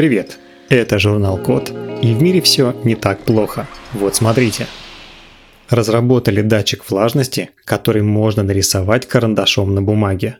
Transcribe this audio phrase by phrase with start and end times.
[0.00, 0.38] Привет!
[0.70, 3.68] Это журнал Код, и в мире все не так плохо.
[3.92, 4.66] Вот смотрите.
[5.68, 10.38] Разработали датчик влажности, который можно нарисовать карандашом на бумаге.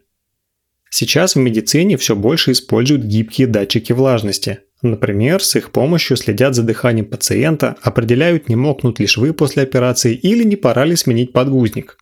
[0.88, 4.60] Сейчас в медицине все больше используют гибкие датчики влажности.
[4.80, 10.14] Например, с их помощью следят за дыханием пациента, определяют, не мокнут ли швы после операции
[10.14, 11.98] или не пора ли сменить подгузник.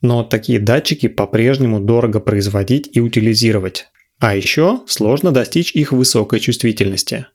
[0.00, 3.91] Но такие датчики по-прежнему дорого производить и утилизировать.
[4.22, 7.26] А еще сложно достичь их высокой чувствительности.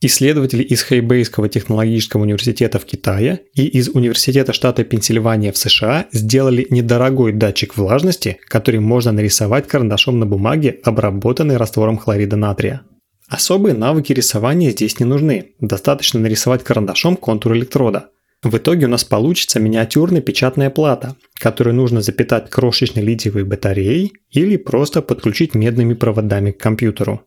[0.00, 6.64] Исследователи из Хейбейского технологического университета в Китае и из Университета штата Пенсильвания в США сделали
[6.70, 12.82] недорогой датчик влажности, который можно нарисовать карандашом на бумаге, обработанной раствором хлорида натрия.
[13.26, 18.10] Особые навыки рисования здесь не нужны, достаточно нарисовать карандашом контур электрода.
[18.42, 24.56] В итоге у нас получится миниатюрная печатная плата, которую нужно запитать крошечной литиевой батареей или
[24.56, 27.22] просто подключить медными проводами к компьютеру.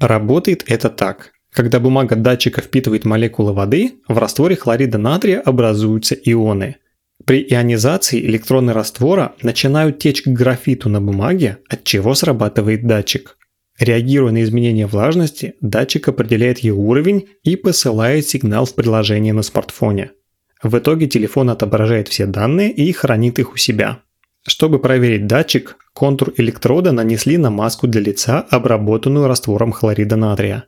[0.00, 1.32] Работает это так.
[1.52, 6.76] Когда бумага датчика впитывает молекулы воды, в растворе хлорида натрия образуются ионы.
[7.24, 13.38] При ионизации электроны раствора начинают течь к графиту на бумаге, от чего срабатывает датчик.
[13.78, 20.12] Реагируя на изменение влажности, датчик определяет ее уровень и посылает сигнал в приложение на смартфоне.
[20.62, 24.00] В итоге телефон отображает все данные и хранит их у себя.
[24.46, 30.64] Чтобы проверить датчик, контур электрода нанесли на маску для лица, обработанную раствором хлорида натрия.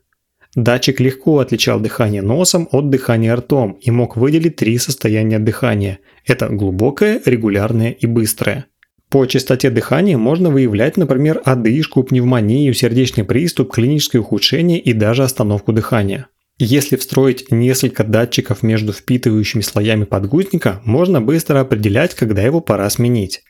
[0.54, 6.00] Датчик легко отличал дыхание носом от дыхания ртом и мог выделить три состояния дыхания.
[6.26, 8.66] Это глубокое, регулярное и быстрое.
[9.10, 15.72] По частоте дыхания можно выявлять, например, одышку, пневмонию, сердечный приступ, клиническое ухудшение и даже остановку
[15.72, 16.26] дыхания.
[16.60, 23.42] Если встроить несколько датчиков между впитывающими слоями подгузника, можно быстро определять, когда его пора сменить.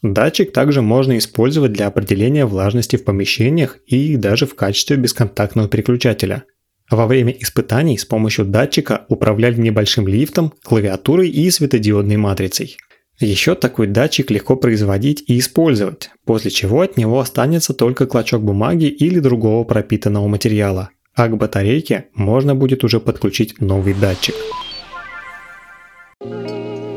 [0.00, 6.44] Датчик также можно использовать для определения влажности в помещениях и даже в качестве бесконтактного переключателя.
[6.90, 12.78] Во время испытаний с помощью датчика управляли небольшим лифтом, клавиатурой и светодиодной матрицей.
[13.20, 18.86] Еще такой датчик легко производить и использовать, после чего от него останется только клочок бумаги
[18.86, 24.34] или другого пропитанного материала, а к батарейке можно будет уже подключить новый датчик.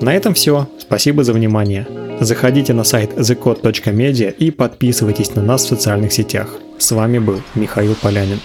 [0.02, 0.70] На этом все.
[0.80, 1.88] Спасибо за внимание.
[2.20, 6.56] Заходите на сайт thecode.media и подписывайтесь на нас в социальных сетях.
[6.78, 8.40] С вами был Михаил Полянин.